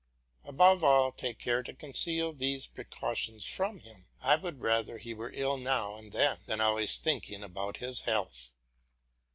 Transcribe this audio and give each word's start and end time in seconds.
Above 0.45 0.83
all, 0.83 1.11
take 1.11 1.37
care 1.37 1.61
to 1.61 1.75
conceal 1.75 2.33
these 2.33 2.65
precautions 2.65 3.45
from 3.45 3.81
him. 3.81 4.05
I 4.19 4.35
would 4.35 4.59
rather 4.59 4.97
he 4.97 5.13
were 5.13 5.29
ill 5.31 5.57
now 5.57 5.95
and 5.95 6.11
then, 6.11 6.39
than 6.47 6.59
always 6.59 6.97
thinking 6.97 7.43
about 7.43 7.77
his 7.77 8.01
health. 8.01 8.55